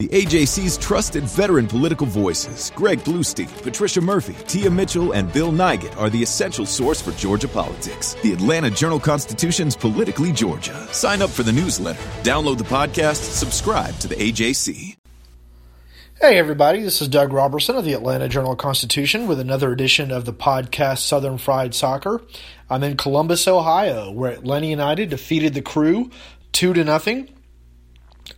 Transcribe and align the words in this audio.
The 0.00 0.08
AJC's 0.08 0.78
trusted 0.78 1.24
veteran 1.24 1.66
political 1.66 2.06
voices, 2.06 2.72
Greg 2.74 3.00
Bluestein, 3.00 3.50
Patricia 3.62 4.00
Murphy, 4.00 4.34
Tia 4.46 4.70
Mitchell, 4.70 5.12
and 5.12 5.30
Bill 5.30 5.52
Nigut, 5.52 5.94
are 5.98 6.08
the 6.08 6.22
essential 6.22 6.64
source 6.64 7.02
for 7.02 7.10
Georgia 7.18 7.48
politics. 7.48 8.14
The 8.22 8.32
Atlanta 8.32 8.70
Journal 8.70 8.98
Constitution's 8.98 9.76
Politically 9.76 10.32
Georgia. 10.32 10.88
Sign 10.90 11.20
up 11.20 11.28
for 11.28 11.42
the 11.42 11.52
newsletter, 11.52 12.00
download 12.22 12.56
the 12.56 12.64
podcast, 12.64 13.16
subscribe 13.16 13.94
to 13.98 14.08
the 14.08 14.14
AJC. 14.14 14.96
Hey, 16.18 16.38
everybody, 16.38 16.80
this 16.80 17.02
is 17.02 17.08
Doug 17.08 17.34
Roberson 17.34 17.76
of 17.76 17.84
the 17.84 17.92
Atlanta 17.92 18.26
Journal 18.26 18.56
Constitution 18.56 19.26
with 19.26 19.38
another 19.38 19.70
edition 19.70 20.10
of 20.10 20.24
the 20.24 20.32
podcast 20.32 21.00
Southern 21.00 21.36
Fried 21.36 21.74
Soccer. 21.74 22.22
I'm 22.70 22.82
in 22.84 22.96
Columbus, 22.96 23.46
Ohio, 23.46 24.10
where 24.10 24.32
Atlanta 24.32 24.68
United 24.68 25.10
defeated 25.10 25.52
the 25.52 25.60
crew 25.60 26.10
2 26.52 26.72
to 26.72 26.84
nothing 26.84 27.28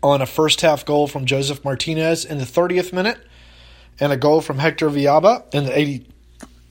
on 0.03 0.23
a 0.23 0.27
first 0.27 0.61
half 0.61 0.85
goal 0.85 1.07
from 1.07 1.27
Josef 1.27 1.65
Martinez 1.65 2.25
in 2.25 2.39
the 2.39 2.45
30th 2.45 2.93
minute 2.93 3.19
and 4.01 4.13
a 4.13 4.17
goal 4.17 4.41
from 4.41 4.59
Hector 4.59 4.89
Villalba 4.89 5.53
in 5.55 5.65
the 5.65 5.79
80 5.79 6.07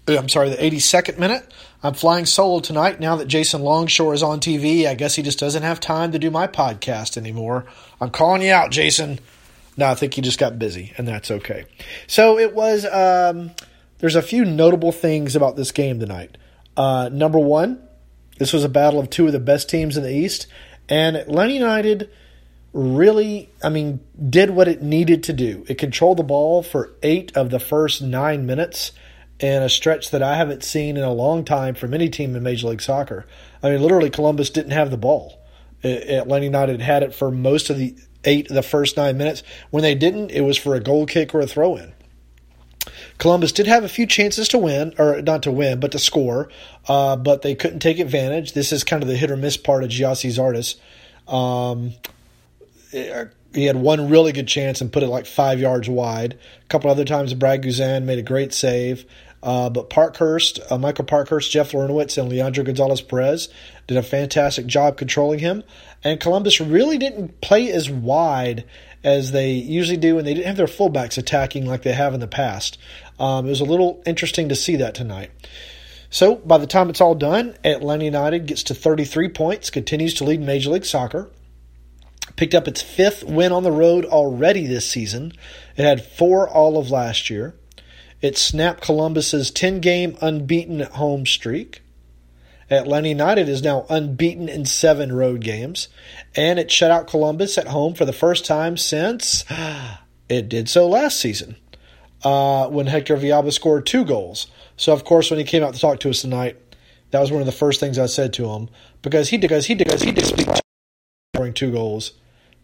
uh, 0.08 0.18
I'm 0.18 0.30
sorry, 0.30 0.50
the 0.50 0.58
82nd 0.58 1.20
minute. 1.20 1.52
I'm 1.84 1.94
flying 1.94 2.26
solo 2.26 2.59
tonight 2.59 3.00
now 3.00 3.16
that 3.18 3.28
Jason 3.28 3.62
Longshore 3.62 4.14
is 4.14 4.23
on 4.23 4.40
TV. 4.40 4.88
I 4.88 4.94
guess 4.94 5.16
he 5.16 5.23
just 5.23 5.40
doesn't 5.40 5.64
have 5.64 5.80
time 5.80 6.12
to 6.12 6.20
do 6.20 6.31
my 6.31 6.48
podcast 6.48 7.18
anymore. 7.18 7.66
I'm 8.00 8.09
calling 8.09 8.42
you 8.42 8.52
out, 8.52 8.72
Jason. 8.72 9.20
No, 9.78 9.88
I 9.88 9.96
think 9.96 10.14
he 10.14 10.22
just 10.22 10.40
got 10.40 10.59
busy, 10.59 10.94
and 10.98 11.08
that's 11.08 11.31
okay. 11.31 11.66
So 12.08 12.38
it 12.38 12.53
was. 12.53 12.86
Um, 12.86 13.52
there's 14.00 14.16
a 14.16 14.22
few 14.22 14.44
notable 14.44 14.92
things 14.92 15.36
about 15.36 15.56
this 15.56 15.72
game 15.72 16.00
tonight. 16.00 16.38
Uh, 16.76 17.09
number 17.12 17.40
one, 17.40 17.81
this 18.38 18.53
was 18.53 18.64
a 18.64 18.70
battle 18.70 19.00
of 19.00 19.09
two 19.09 19.28
of 19.28 19.31
the 19.31 19.40
best 19.40 19.70
teams 19.70 19.98
in 19.98 20.03
the 20.03 20.14
East, 20.14 20.48
and 20.90 21.16
Atlanta 21.16 21.53
United 21.53 22.09
really, 22.74 23.50
I 23.64 23.70
mean, 23.70 24.00
did 24.30 24.52
what 24.52 24.68
it 24.68 24.82
needed 24.82 25.24
to 25.24 25.34
do. 25.34 25.66
It 25.68 25.78
controlled 25.78 26.18
the 26.18 26.24
ball 26.24 26.64
for 26.64 26.94
eight 27.04 27.36
of 27.36 27.50
the 27.50 27.60
first 27.60 28.02
nine 28.02 28.46
minutes 28.46 28.92
in 29.40 29.64
a 29.64 29.70
stretch 29.70 30.12
that 30.12 30.22
I 30.22 30.36
haven't 30.36 30.64
seen 30.64 30.98
in 30.98 31.04
a 31.04 31.14
long 31.14 31.44
time 31.44 31.76
from 31.76 31.94
any 31.94 32.10
team 32.10 32.36
in 32.36 32.44
Major 32.44 32.68
League 32.68 32.82
Soccer. 32.82 33.26
I 33.62 33.72
mean, 33.72 33.82
literally, 33.82 34.10
Columbus 34.10 34.50
didn't 34.50 34.72
have 34.72 34.92
the 34.92 34.98
ball. 34.98 35.40
Atlanta 35.84 36.46
United 36.46 36.82
had 36.82 37.02
it 37.02 37.14
for 37.16 37.32
most 37.32 37.70
of 37.72 37.78
the 37.78 37.96
eight 38.24 38.50
of 38.50 38.56
the 38.56 38.62
first 38.62 38.98
nine 38.98 39.18
minutes. 39.18 39.42
When 39.72 39.82
they 39.82 39.96
didn't, 39.96 40.30
it 40.32 40.42
was 40.42 40.58
for 40.58 40.76
a 40.76 40.80
goal 40.80 41.08
kick 41.08 41.34
or 41.34 41.42
a 41.42 41.48
throw 41.48 41.76
in. 41.76 41.94
Columbus 43.18 43.52
did 43.52 43.68
have 43.68 43.84
a 43.84 43.90
few 43.90 44.08
chances 44.08 44.48
to 44.50 44.58
win, 44.58 44.94
or 44.98 45.22
not 45.22 45.44
to 45.44 45.52
win, 45.52 45.80
but 45.80 45.92
to 45.92 46.00
score, 46.00 46.50
uh, 46.88 47.16
but 47.16 47.42
they 47.42 47.56
couldn't 47.56 47.80
take 47.80 48.00
advantage. 48.00 48.54
This 48.54 48.72
is 48.72 48.84
kind 48.84 49.04
of 49.04 49.10
the 49.10 49.18
hit 49.18 49.30
or 49.30 49.38
miss 49.38 49.58
part 49.58 49.84
of 49.84 49.90
Gyasi 49.90 50.30
Zardes. 50.32 50.76
Um, 51.32 51.94
he 52.92 53.66
had 53.66 53.75
one 53.75 54.09
really 54.09 54.31
good 54.31 54.47
chance 54.47 54.81
and 54.81 54.92
put 54.92 55.03
it 55.03 55.08
like 55.08 55.25
five 55.25 55.59
yards 55.59 55.89
wide. 55.89 56.38
A 56.64 56.67
couple 56.67 56.89
other 56.89 57.06
times, 57.06 57.34
Brad 57.34 57.61
Guzan 57.61 58.03
made 58.03 58.20
a 58.20 58.23
great 58.23 58.53
save. 58.53 59.06
Uh, 59.44 59.70
but 59.70 59.89
Parkhurst, 59.89 60.59
uh, 60.70 60.78
Michael 60.78 61.06
Parkhurst, 61.06 61.52
Jeff 61.52 61.72
Larentowicz, 61.72 62.17
and 62.17 62.30
Leandro 62.30 62.64
Gonzalez 62.64 63.01
Pirez 63.01 63.50
did 63.88 63.97
a 63.97 64.03
fantastic 64.03 64.68
job 64.68 64.97
controlling 64.97 65.40
him. 65.40 65.63
And 66.03 66.19
Columbus 66.19 66.62
really 66.62 66.97
didn't 66.97 67.41
play 67.41 67.72
as 67.72 67.90
wide 67.90 68.66
as 69.03 69.31
they 69.31 69.51
usually 69.51 69.97
do, 69.97 70.19
and 70.19 70.28
they 70.28 70.35
didn't 70.35 70.47
have 70.47 70.57
their 70.57 70.68
fullbacks 70.68 71.18
attacking 71.18 71.66
like 71.66 71.81
they 71.81 71.94
have 71.94 72.13
in 72.13 72.19
the 72.19 72.28
past. 72.28 72.78
Um, 73.19 73.47
it 73.47 73.50
was 73.50 73.62
a 73.62 73.66
little 73.66 74.01
interesting 74.06 74.47
to 74.50 74.56
see 74.56 74.75
that 74.75 74.94
tonight. 74.94 75.31
So 76.12 76.35
by 76.35 76.59
the 76.59 76.68
time 76.68 76.90
it's 76.90 77.01
all 77.01 77.16
done, 77.16 77.56
Atlanta 77.63 78.06
United 78.06 78.46
gets 78.46 78.63
to 78.63 78.75
33 78.75 79.30
points, 79.30 79.69
continues 79.72 80.13
to 80.16 80.24
lead 80.24 80.41
Major 80.41 80.69
League 80.69 80.85
Soccer 80.85 81.30
picked 82.41 82.56
up 82.56 82.68
its 82.68 82.81
fifth 82.81 83.24
win 83.24 83.52
on 83.52 83.62
the 83.62 83.72
road 83.72 84.03
already 84.03 84.66
this 84.66 84.90
season. 84.90 85.31
It 85.78 85.85
had 85.85 86.03
four 86.03 86.50
all 86.50 86.75
of 86.75 86.90
last 86.90 87.29
year. 87.29 87.53
It 88.19 88.35
snapped 88.35 88.81
Columbus's 88.81 89.52
10 89.52 89.79
game 89.79 90.18
unbeaten 90.22 90.80
home 90.80 91.28
streak. 91.28 91.84
Atlanta 92.72 93.09
United 93.09 93.47
is 93.47 93.62
now 93.62 93.85
unbeaten 93.91 94.50
in 94.50 94.66
seven 94.66 95.13
road 95.13 95.41
games, 95.41 95.88
and 96.35 96.57
it 96.57 96.72
shut 96.72 96.90
out 96.90 97.07
Columbus 97.07 97.59
at 97.59 97.68
home 97.68 97.94
for 97.94 98.06
the 98.06 98.12
first 98.12 98.44
time 98.44 98.75
since 98.75 99.46
it 100.28 100.50
did 100.50 100.68
so 100.68 100.88
last 100.88 101.19
season 101.19 101.57
uh, 102.24 102.68
when 102.69 102.88
Hector 102.88 103.18
Villalba 103.18 103.53
scored 103.53 103.85
two 103.85 104.03
goals. 104.03 104.47
So, 104.78 104.94
of 104.94 105.03
course, 105.03 105.30
when 105.30 105.38
he 105.38 105.46
came 105.46 105.62
out 105.62 105.75
to 105.75 105.80
talk 105.80 106.00
to 106.00 106.09
us 106.09 106.22
tonight, 106.22 106.57
that 107.12 107.19
was 107.19 107.31
one 107.31 107.44
of 107.44 107.46
the 107.46 107.51
first 107.51 107.80
things 107.80 108.00
I 108.00 108.07
said 108.07 108.34
to 108.34 108.50
him 108.50 108.68
because 109.03 109.30
he 109.30 109.38
because 109.38 109.68
he 109.68 109.75
because 109.75 110.01
he 110.01 110.12
did 110.12 110.25
speak 110.25 110.47
scoring 111.35 111.53
two 111.53 111.72
goals 111.72 112.13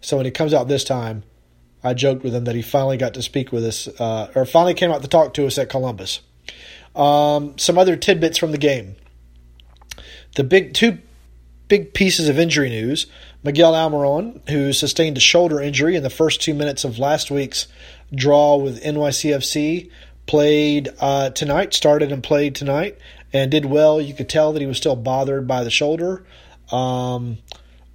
so 0.01 0.17
when 0.17 0.25
he 0.25 0.31
comes 0.31 0.53
out 0.53 0.67
this 0.67 0.83
time, 0.83 1.23
I 1.83 1.93
joked 1.93 2.23
with 2.23 2.33
him 2.35 2.45
that 2.45 2.55
he 2.55 2.61
finally 2.61 2.97
got 2.97 3.13
to 3.15 3.21
speak 3.21 3.51
with 3.51 3.63
us, 3.63 3.87
uh, 3.99 4.31
or 4.35 4.45
finally 4.45 4.73
came 4.73 4.91
out 4.91 5.01
to 5.01 5.07
talk 5.07 5.33
to 5.35 5.45
us 5.45 5.57
at 5.57 5.69
Columbus. 5.69 6.21
Um, 6.95 7.57
some 7.57 7.77
other 7.77 7.95
tidbits 7.95 8.37
from 8.37 8.51
the 8.51 8.57
game. 8.57 8.95
The 10.35 10.43
big 10.43 10.73
two 10.73 10.99
big 11.67 11.93
pieces 11.93 12.29
of 12.29 12.39
injury 12.39 12.69
news. 12.69 13.07
Miguel 13.43 13.73
Almiron, 13.73 14.47
who 14.49 14.73
sustained 14.73 15.17
a 15.17 15.21
shoulder 15.21 15.61
injury 15.61 15.95
in 15.95 16.03
the 16.03 16.09
first 16.09 16.41
two 16.41 16.53
minutes 16.53 16.83
of 16.83 16.99
last 16.99 17.29
week's 17.29 17.67
draw 18.13 18.57
with 18.57 18.81
NYCFC, 18.83 19.89
played 20.25 20.89
uh, 20.99 21.29
tonight, 21.29 21.73
started 21.73 22.11
and 22.11 22.23
played 22.23 22.55
tonight, 22.55 22.97
and 23.31 23.51
did 23.51 23.65
well. 23.65 24.01
You 24.01 24.13
could 24.13 24.29
tell 24.29 24.53
that 24.53 24.59
he 24.59 24.65
was 24.65 24.77
still 24.77 24.95
bothered 24.95 25.47
by 25.47 25.63
the 25.63 25.69
shoulder. 25.69 26.25
Um, 26.71 27.37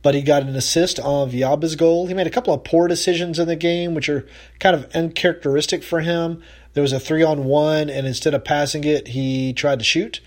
but 0.03 0.15
he 0.15 0.23
got 0.23 0.43
an 0.43 0.55
assist 0.57 0.99
on 0.99 1.31
Villalba's 1.31 1.77
goal. 1.77 2.09
He 2.09 2.15
made 2.15 2.27
a 2.27 2.31
couple 2.31 2.53
of 2.53 2.65
poor 2.65 2.89
decisions 2.89 3.39
in 3.39 3.47
the 3.47 3.57
game, 3.57 3.95
which 3.95 4.09
are 4.09 4.27
kind 4.59 4.75
of 4.75 4.91
uncharacteristic 4.95 5.83
for 5.83 6.01
him. 6.01 6.43
There 6.75 6.83
was 6.83 6.93
a 6.93 7.01
three 7.01 7.23
on 7.23 7.45
one, 7.45 7.89
and 7.89 8.07
instead 8.07 8.35
of 8.35 8.45
passing 8.45 8.85
it, 8.85 9.09
he 9.09 9.53
tried 9.53 9.79
to 9.79 9.85
shoot 9.85 10.21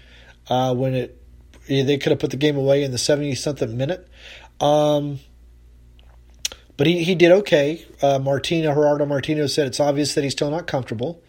uh, 0.49 0.73
when 0.73 0.93
it 0.93 1.21
they 1.67 1.97
could 1.97 2.11
have 2.11 2.19
put 2.19 2.29
the 2.29 2.37
game 2.37 2.57
away 2.57 2.83
in 2.83 2.91
the 2.91 2.97
70 2.99 3.33
something 3.33 3.75
minute. 3.75 4.07
Um, 4.59 5.19
but 6.77 6.85
he, 6.85 7.03
he 7.03 7.15
did 7.15 7.31
okay. 7.31 7.85
Uh, 8.01 8.19
Martino, 8.19 8.73
Gerardo 8.73 9.05
Martino 9.05 9.47
said 9.47 9.65
it's 9.65 9.79
obvious 9.79 10.13
that 10.13 10.23
he's 10.23 10.33
still 10.33 10.51
not 10.51 10.67
comfortable. 10.67 11.23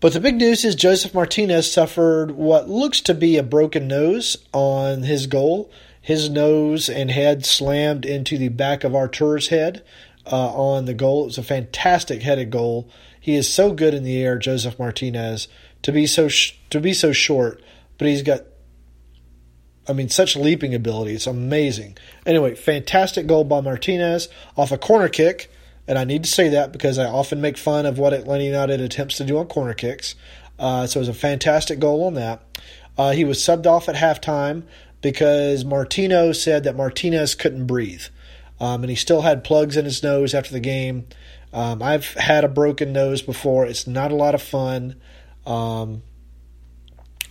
But 0.00 0.12
the 0.12 0.20
big 0.20 0.36
news 0.36 0.64
is 0.64 0.74
Josef 0.74 1.14
Martinez 1.14 1.70
suffered 1.70 2.32
what 2.32 2.68
looks 2.68 3.00
to 3.02 3.14
be 3.14 3.36
a 3.36 3.42
broken 3.42 3.86
nose 3.86 4.36
on 4.52 5.04
his 5.04 5.26
goal 5.26 5.70
his 6.04 6.28
nose 6.28 6.90
and 6.90 7.10
head 7.10 7.46
slammed 7.46 8.04
into 8.04 8.36
the 8.36 8.50
back 8.50 8.84
of 8.84 8.94
Artur's 8.94 9.48
head 9.48 9.82
uh, 10.30 10.52
on 10.54 10.84
the 10.84 10.92
goal. 10.92 11.22
It 11.22 11.26
was 11.28 11.38
a 11.38 11.42
fantastic 11.42 12.20
headed 12.20 12.50
goal. 12.50 12.90
He 13.18 13.34
is 13.34 13.50
so 13.50 13.72
good 13.72 13.94
in 13.94 14.04
the 14.04 14.22
air, 14.22 14.36
Josef 14.36 14.78
Martinez, 14.78 15.48
to 15.80 15.92
be 15.92 16.06
so 16.06 16.28
sh- 16.28 16.58
to 16.68 16.78
be 16.78 16.92
so 16.92 17.12
short, 17.12 17.62
but 17.96 18.06
he's 18.06 18.20
got 18.20 18.42
I 19.88 19.94
mean, 19.94 20.10
such 20.10 20.36
leaping 20.36 20.74
ability. 20.74 21.14
It's 21.14 21.26
amazing. 21.26 21.96
Anyway, 22.26 22.54
fantastic 22.54 23.26
goal 23.26 23.44
by 23.44 23.62
Martinez 23.62 24.28
off 24.58 24.72
a 24.72 24.78
corner 24.78 25.08
kick. 25.08 25.50
And 25.88 25.98
I 25.98 26.04
need 26.04 26.24
to 26.24 26.30
say 26.30 26.50
that 26.50 26.70
because 26.70 26.98
I 26.98 27.06
often 27.06 27.40
make 27.40 27.56
fun 27.56 27.86
of 27.86 27.98
what 27.98 28.12
Atlanta 28.12 28.44
United 28.44 28.82
attempts 28.82 29.16
to 29.18 29.24
do 29.24 29.38
on 29.38 29.46
corner 29.46 29.74
kicks. 29.74 30.14
Uh, 30.58 30.86
so 30.86 30.98
it 30.98 31.02
was 31.02 31.08
a 31.08 31.14
fantastic 31.14 31.78
goal 31.78 32.04
on 32.04 32.14
that. 32.14 32.42
Uh, 32.96 33.12
he 33.12 33.24
was 33.24 33.38
subbed 33.38 33.66
off 33.66 33.88
at 33.88 33.94
halftime 33.94 34.64
because 35.04 35.66
Martino 35.66 36.32
said 36.32 36.64
that 36.64 36.76
Martinez 36.76 37.34
couldn't 37.34 37.66
breathe. 37.66 38.04
Um, 38.58 38.82
and 38.82 38.88
he 38.88 38.96
still 38.96 39.20
had 39.20 39.44
plugs 39.44 39.76
in 39.76 39.84
his 39.84 40.02
nose 40.02 40.32
after 40.32 40.50
the 40.50 40.60
game. 40.60 41.06
Um, 41.52 41.82
I've 41.82 42.06
had 42.14 42.42
a 42.42 42.48
broken 42.48 42.94
nose 42.94 43.20
before. 43.20 43.66
It's 43.66 43.86
not 43.86 44.10
a 44.10 44.14
lot 44.14 44.34
of 44.34 44.40
fun. 44.40 44.96
Um, 45.44 46.02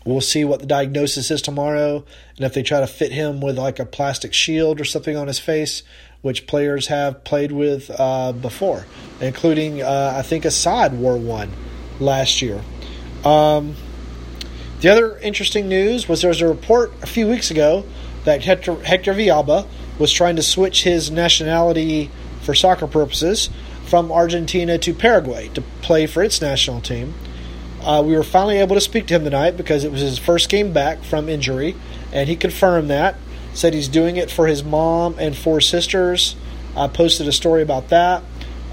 we'll 0.05 0.21
see 0.21 0.45
what 0.45 0.59
the 0.59 0.67
diagnosis 0.67 1.31
is 1.31 1.41
tomorrow, 1.41 2.05
and 2.35 2.45
if 2.45 2.53
they 2.53 2.61
try 2.61 2.79
to 2.79 2.85
fit 2.85 3.11
him 3.11 3.41
with 3.41 3.57
like 3.57 3.79
a 3.79 3.87
plastic 3.87 4.33
shield 4.33 4.79
or 4.79 4.85
something 4.85 5.17
on 5.17 5.25
his 5.25 5.39
face, 5.39 5.81
which 6.21 6.45
players 6.45 6.87
have 6.87 7.23
played 7.23 7.51
with 7.51 7.89
uh, 7.89 8.33
before, 8.33 8.85
including 9.19 9.81
uh, 9.81 10.13
I 10.15 10.21
think 10.21 10.45
Asad 10.45 10.93
wore 10.93 11.17
one 11.17 11.49
last 11.99 12.39
year. 12.39 12.61
Um, 13.25 13.75
the 14.83 14.89
other 14.89 15.17
interesting 15.19 15.69
news 15.69 16.09
was 16.09 16.19
there 16.19 16.27
was 16.27 16.41
a 16.41 16.47
report 16.47 16.91
a 17.01 17.07
few 17.07 17.25
weeks 17.25 17.49
ago 17.49 17.85
that 18.25 18.43
Hector, 18.43 18.75
Hector 18.83 19.13
was 19.97 20.11
trying 20.11 20.35
to 20.35 20.43
switch 20.43 20.83
his 20.83 21.09
nationality 21.09 22.11
for 22.41 22.53
soccer 22.53 22.85
purposes 22.85 23.49
from 23.85 24.11
Argentina 24.11 24.77
to 24.79 24.93
Paraguay 24.93 25.47
to 25.53 25.61
play 25.81 26.05
for 26.05 26.21
its 26.21 26.41
national 26.41 26.81
team. 26.81 27.13
Uh, 27.81 28.03
we 28.05 28.13
were 28.13 28.23
finally 28.23 28.57
able 28.57 28.75
to 28.75 28.81
speak 28.81 29.07
to 29.07 29.13
him 29.13 29.23
tonight 29.23 29.55
because 29.55 29.85
it 29.85 29.91
was 29.91 30.01
his 30.01 30.17
first 30.17 30.49
game 30.49 30.73
back 30.73 31.01
from 31.05 31.29
injury, 31.29 31.77
and 32.11 32.27
he 32.27 32.35
confirmed 32.35 32.89
that. 32.89 33.15
Said 33.53 33.73
he's 33.73 33.87
doing 33.87 34.17
it 34.17 34.29
for 34.29 34.47
his 34.47 34.65
mom 34.65 35.15
and 35.17 35.33
four 35.33 35.61
sisters. 35.61 36.35
I 36.75 36.89
posted 36.89 37.29
a 37.29 37.31
story 37.31 37.61
about 37.61 37.87
that. 37.87 38.21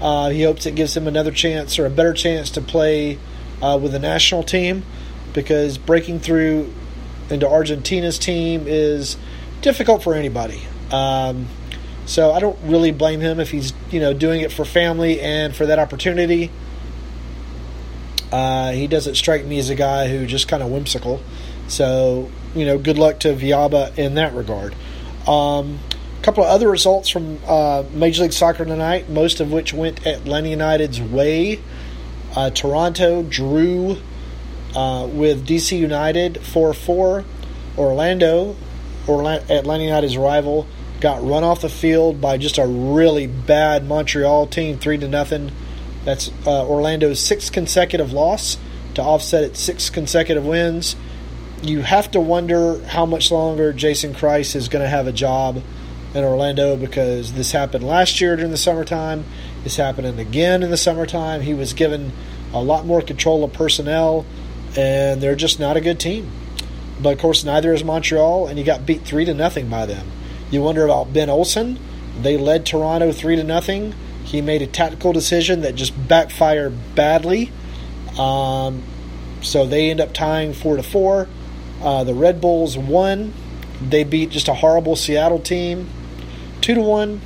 Uh, 0.01 0.29
he 0.29 0.43
hopes 0.43 0.65
it 0.65 0.75
gives 0.75 0.97
him 0.97 1.07
another 1.07 1.31
chance 1.31 1.79
or 1.79 1.85
a 1.85 1.89
better 1.89 2.11
chance 2.11 2.49
to 2.51 2.61
play 2.61 3.17
uh, 3.61 3.79
with 3.81 3.93
the 3.93 3.99
national 3.99 4.43
team 4.43 4.83
because 5.33 5.77
breaking 5.77 6.19
through 6.19 6.71
into 7.29 7.47
Argentina's 7.47 8.19
team 8.19 8.65
is 8.67 9.17
difficult 9.61 10.03
for 10.03 10.13
anybody. 10.13 10.61
Um, 10.91 11.47
so 12.05 12.31
I 12.31 12.39
don't 12.39 12.57
really 12.63 12.91
blame 12.91 13.21
him 13.21 13.39
if 13.39 13.51
he's 13.51 13.73
you 13.89 13.99
know 13.99 14.13
doing 14.13 14.41
it 14.41 14.51
for 14.51 14.65
family 14.65 15.21
and 15.21 15.55
for 15.55 15.65
that 15.65 15.79
opportunity. 15.79 16.51
Uh, 18.31 18.71
he 18.71 18.87
doesn't 18.87 19.15
strike 19.15 19.45
me 19.45 19.59
as 19.59 19.69
a 19.69 19.75
guy 19.75 20.07
who 20.07 20.25
just 20.25 20.47
kind 20.47 20.63
of 20.63 20.69
whimsical. 20.69 21.21
So 21.67 22.29
you 22.55 22.65
know, 22.65 22.77
good 22.77 22.97
luck 22.97 23.19
to 23.21 23.29
Villalba 23.33 23.97
in 23.97 24.15
that 24.15 24.33
regard. 24.33 24.75
Um, 25.27 25.79
a 26.19 26.23
couple 26.23 26.43
of 26.43 26.49
other 26.49 26.69
results 26.69 27.09
from 27.09 27.39
uh, 27.47 27.83
Major 27.93 28.23
League 28.23 28.33
Soccer 28.33 28.65
tonight, 28.65 29.09
most 29.09 29.39
of 29.39 29.51
which 29.51 29.73
went 29.73 30.05
at 30.05 30.21
Atlanta 30.21 30.49
United's 30.49 31.01
way. 31.01 31.61
Uh, 32.35 32.49
Toronto 32.49 33.23
drew 33.23 33.97
uh, 34.75 35.07
with 35.07 35.47
DC 35.47 35.77
United 35.77 36.41
4 36.41 36.73
4. 36.73 37.25
Orlando, 37.77 38.55
Orlando, 39.07 39.53
Atlanta 39.53 39.83
United's 39.83 40.17
rival, 40.17 40.67
got 40.99 41.23
run 41.23 41.43
off 41.43 41.61
the 41.61 41.69
field 41.69 42.19
by 42.19 42.37
just 42.37 42.57
a 42.57 42.65
really 42.65 43.27
bad 43.27 43.87
Montreal 43.87 44.47
team, 44.47 44.77
3 44.77 44.97
to 44.99 45.07
nothing. 45.07 45.51
That's 46.03 46.31
uh, 46.45 46.67
Orlando's 46.67 47.19
sixth 47.19 47.51
consecutive 47.51 48.11
loss 48.11 48.57
to 48.95 49.01
offset 49.01 49.43
its 49.43 49.59
six 49.59 49.89
consecutive 49.89 50.45
wins. 50.45 50.95
You 51.61 51.81
have 51.81 52.09
to 52.11 52.19
wonder 52.19 52.83
how 52.85 53.05
much 53.05 53.31
longer 53.31 53.71
Jason 53.71 54.13
Kreis 54.13 54.55
is 54.55 54.67
going 54.67 54.83
to 54.83 54.89
have 54.89 55.07
a 55.07 55.11
job 55.11 55.61
in 56.13 56.23
Orlando 56.23 56.75
because 56.75 57.33
this 57.33 57.51
happened 57.51 57.83
last 57.83 58.19
year 58.19 58.35
during 58.35 58.51
the 58.51 58.57
summertime. 58.57 59.23
It's 59.63 59.75
happening 59.75 60.19
again 60.19 60.63
in 60.63 60.71
the 60.71 60.77
summertime. 60.77 61.41
He 61.41 61.53
was 61.53 61.73
given 61.73 62.11
a 62.53 62.61
lot 62.61 62.85
more 62.85 63.01
control 63.01 63.43
of 63.43 63.53
personnel, 63.53 64.25
and 64.75 65.21
they're 65.21 65.35
just 65.35 65.59
not 65.59 65.77
a 65.77 65.81
good 65.81 65.99
team. 65.99 66.31
But 67.01 67.13
of 67.13 67.19
course, 67.19 67.43
neither 67.43 67.73
is 67.73 67.83
Montreal, 67.83 68.47
and 68.47 68.59
you 68.59 68.65
got 68.65 68.85
beat 68.85 69.01
three 69.01 69.25
to 69.25 69.33
nothing 69.33 69.69
by 69.69 69.85
them. 69.85 70.07
You 70.51 70.61
wonder 70.61 70.85
about 70.85 71.13
Ben 71.13 71.29
Olsen. 71.29 71.79
They 72.21 72.37
led 72.37 72.65
Toronto 72.65 73.11
three 73.11 73.35
to 73.35 73.43
nothing. 73.43 73.93
He 74.23 74.41
made 74.41 74.61
a 74.61 74.67
tactical 74.67 75.13
decision 75.13 75.61
that 75.61 75.75
just 75.75 76.07
backfired 76.07 76.95
badly. 76.95 77.51
Um, 78.19 78.83
so 79.41 79.65
they 79.65 79.89
end 79.89 79.99
up 79.99 80.13
tying 80.13 80.53
four 80.53 80.77
to 80.77 80.83
four. 80.83 81.27
Uh, 81.81 82.03
the 82.03 82.13
Red 82.13 82.39
Bulls 82.39 82.77
won. 82.77 83.33
They 83.81 84.03
beat 84.03 84.29
just 84.29 84.47
a 84.47 84.53
horrible 84.53 84.95
Seattle 84.95 85.39
team, 85.39 85.89
two 86.61 86.75
to 86.75 86.81
one. 86.81 87.21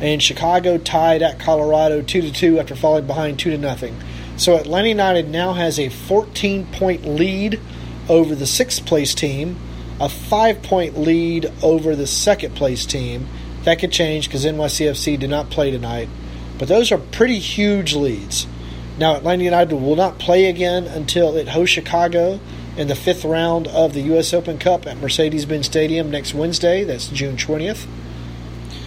And 0.00 0.22
Chicago 0.22 0.76
tied 0.76 1.22
at 1.22 1.38
Colorado 1.38 2.02
two 2.02 2.20
to 2.20 2.32
two 2.32 2.58
after 2.58 2.76
falling 2.76 3.06
behind 3.06 3.38
two 3.38 3.50
to 3.50 3.58
nothing. 3.58 3.96
So 4.40 4.56
Atlanta 4.56 4.88
United 4.88 5.28
now 5.28 5.52
has 5.52 5.78
a 5.78 5.90
14 5.90 6.64
point 6.72 7.04
lead 7.04 7.60
over 8.08 8.34
the 8.34 8.46
sixth 8.46 8.86
place 8.86 9.14
team, 9.14 9.58
a 10.00 10.08
five 10.08 10.62
point 10.62 10.96
lead 10.96 11.52
over 11.62 11.94
the 11.94 12.06
second 12.06 12.56
place 12.56 12.86
team. 12.86 13.28
That 13.64 13.80
could 13.80 13.92
change 13.92 14.28
because 14.28 14.46
NYCFC 14.46 15.18
did 15.18 15.28
not 15.28 15.50
play 15.50 15.70
tonight. 15.70 16.08
But 16.58 16.68
those 16.68 16.90
are 16.90 16.96
pretty 16.96 17.38
huge 17.38 17.94
leads. 17.94 18.46
Now, 18.96 19.14
Atlanta 19.14 19.44
United 19.44 19.76
will 19.76 19.94
not 19.94 20.18
play 20.18 20.46
again 20.46 20.86
until 20.86 21.36
it 21.36 21.48
hosts 21.48 21.74
Chicago 21.74 22.40
in 22.78 22.88
the 22.88 22.94
fifth 22.94 23.26
round 23.26 23.68
of 23.68 23.92
the 23.92 24.00
U.S. 24.04 24.32
Open 24.32 24.56
Cup 24.56 24.86
at 24.86 24.96
Mercedes 24.96 25.44
Benz 25.44 25.66
Stadium 25.66 26.10
next 26.10 26.32
Wednesday. 26.32 26.82
That's 26.82 27.08
June 27.08 27.36
20th. 27.36 27.86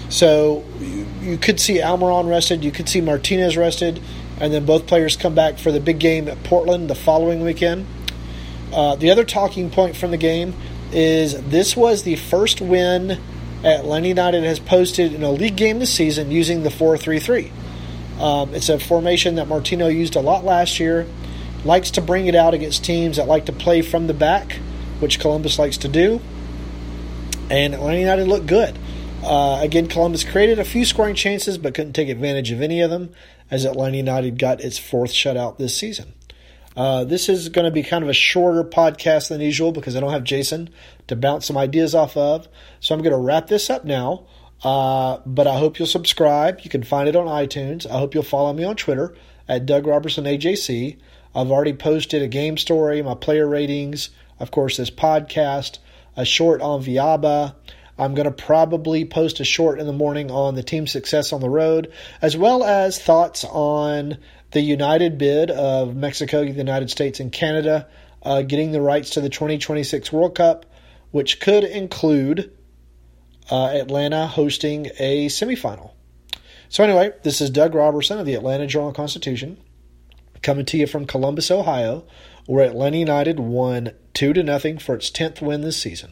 So 0.09 0.63
you, 1.21 1.37
could 1.37 1.59
see 1.59 1.79
Almiron 1.79 2.29
rested, 2.29 2.63
you 2.63 2.71
could 2.71 2.87
see 2.87 3.01
Martinez 3.01 3.57
rested, 3.57 3.99
and 4.43 4.53
then 4.53 4.65
both 4.65 4.87
players 4.87 5.15
come 5.15 5.33
back 5.33 5.57
for 5.57 5.71
the 5.71 5.79
big 5.79 5.99
game 5.99 6.27
at 6.27 6.43
Portland 6.43 6.89
the 6.89 6.95
following 6.95 7.45
weekend. 7.45 7.87
Uh, 8.73 8.93
the 8.97 9.09
other 9.09 9.23
talking 9.23 9.69
point 9.69 9.95
from 9.95 10.11
the 10.11 10.17
game 10.17 10.53
is 10.91 11.41
this 11.43 11.77
was 11.77 12.03
the 12.03 12.17
first 12.17 12.59
win 12.59 13.21
Atlanta 13.63 14.09
United 14.09 14.43
has 14.43 14.59
posted 14.59 15.13
in 15.13 15.23
a 15.23 15.31
league 15.31 15.55
game 15.55 15.79
this 15.79 15.93
season 15.93 16.29
using 16.29 16.63
the 16.63 16.69
4 16.69 16.97
3 16.97 17.19
3. 17.19 17.51
Um, 18.19 18.53
it's 18.53 18.67
a 18.67 18.77
formation 18.79 19.35
that 19.35 19.47
Martino 19.47 19.87
used 19.87 20.17
a 20.17 20.19
lot 20.19 20.43
last 20.43 20.77
year. 20.77 21.07
Likes 21.63 21.91
to 21.91 22.01
bring 22.01 22.27
it 22.27 22.35
out 22.35 22.53
against 22.53 22.83
teams 22.83 23.15
that 23.15 23.27
like 23.29 23.45
to 23.45 23.53
play 23.53 23.81
from 23.81 24.07
the 24.07 24.13
back, 24.13 24.59
which 24.99 25.21
Columbus 25.21 25.57
likes 25.57 25.77
to 25.77 25.87
do. 25.87 26.19
And 27.49 27.73
Atlanta 27.73 27.99
United 28.01 28.27
looked 28.27 28.47
good. 28.47 28.77
Uh, 29.23 29.59
again, 29.61 29.87
Columbus 29.87 30.23
created 30.23 30.59
a 30.59 30.65
few 30.65 30.83
scoring 30.83 31.15
chances 31.15 31.57
but 31.57 31.73
couldn't 31.73 31.93
take 31.93 32.09
advantage 32.09 32.51
of 32.51 32.61
any 32.61 32.81
of 32.81 32.89
them 32.89 33.11
as 33.49 33.63
Atlanta 33.63 33.97
United 33.97 34.37
got 34.37 34.59
its 34.59 34.77
fourth 34.77 35.11
shutout 35.11 35.57
this 35.57 35.77
season. 35.77 36.13
Uh, 36.75 37.03
this 37.03 37.29
is 37.29 37.49
going 37.49 37.65
to 37.65 37.71
be 37.71 37.83
kind 37.83 38.03
of 38.03 38.09
a 38.09 38.13
shorter 38.13 38.63
podcast 38.63 39.29
than 39.29 39.39
usual 39.39 39.71
because 39.71 39.95
I 39.95 39.99
don't 39.99 40.11
have 40.11 40.23
Jason 40.23 40.69
to 41.07 41.15
bounce 41.15 41.45
some 41.45 41.57
ideas 41.57 41.95
off 41.95 42.17
of. 42.17 42.47
So 42.79 42.93
I'm 42.93 43.01
going 43.01 43.13
to 43.13 43.17
wrap 43.17 43.47
this 43.47 43.69
up 43.69 43.85
now. 43.85 44.25
Uh, 44.63 45.19
but 45.25 45.45
I 45.45 45.57
hope 45.57 45.77
you'll 45.77 45.87
subscribe. 45.87 46.61
You 46.61 46.69
can 46.69 46.83
find 46.83 47.07
it 47.07 47.15
on 47.15 47.27
iTunes. 47.27 47.85
I 47.85 47.99
hope 47.99 48.13
you'll 48.13 48.23
follow 48.23 48.53
me 48.53 48.63
on 48.63 48.75
Twitter 48.75 49.15
at 49.47 49.65
Doug 49.65 49.85
Roberson 49.85 50.23
AJC. 50.23 50.97
I've 51.35 51.51
already 51.51 51.73
posted 51.73 52.21
a 52.21 52.27
game 52.27 52.57
story, 52.57 53.01
my 53.01 53.15
player 53.15 53.47
ratings, 53.47 54.09
of 54.39 54.51
course, 54.51 54.77
this 54.77 54.91
podcast, 54.91 55.79
a 56.15 56.25
short 56.25 56.61
on 56.61 56.83
Villalba. 56.83 57.55
I'm 57.97 58.15
going 58.15 58.25
to 58.25 58.31
probably 58.31 59.05
post 59.05 59.39
a 59.39 59.43
short 59.43 59.79
in 59.79 59.85
the 59.85 59.93
morning 59.93 60.31
on 60.31 60.55
the 60.55 60.63
team 60.63 60.87
success 60.87 61.31
on 61.31 61.41
the 61.41 61.49
road, 61.49 61.91
as 62.21 62.35
well 62.35 62.63
as 62.63 62.99
thoughts 62.99 63.45
on 63.45 64.17
the 64.51 64.61
United 64.61 65.17
bid 65.17 65.51
of 65.51 65.95
Mexico, 65.95 66.43
the 66.43 66.51
United 66.51 66.89
States, 66.89 67.19
and 67.19 67.31
Canada 67.31 67.87
uh, 68.23 68.41
getting 68.41 68.71
the 68.71 68.81
rights 68.81 69.11
to 69.11 69.21
the 69.21 69.29
2026 69.29 70.11
World 70.11 70.35
Cup, 70.35 70.65
which 71.11 71.39
could 71.39 71.63
include 71.63 72.51
uh, 73.51 73.67
Atlanta 73.67 74.25
hosting 74.25 74.87
a 74.97 75.27
semifinal. 75.27 75.91
So, 76.69 76.83
anyway, 76.83 77.11
this 77.21 77.41
is 77.41 77.49
Doug 77.49 77.75
Roberson 77.75 78.17
of 78.17 78.25
the 78.25 78.33
Atlanta 78.33 78.65
Journal 78.65 78.93
Constitution 78.93 79.57
coming 80.41 80.65
to 80.65 80.77
you 80.77 80.87
from 80.87 81.05
Columbus, 81.05 81.49
Ohio, 81.51 82.03
where 82.45 82.65
Atlanta 82.65 82.97
United 82.97 83.39
won 83.39 83.91
2 84.13 84.33
to 84.33 84.43
nothing 84.43 84.77
for 84.77 84.95
its 84.95 85.09
10th 85.09 85.41
win 85.41 85.61
this 85.61 85.81
season. 85.81 86.11